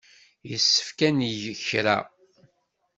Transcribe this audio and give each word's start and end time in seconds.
Yessefk 0.49 0.99
ad 1.07 1.13
neg 1.17 1.41
kra. 1.67 1.97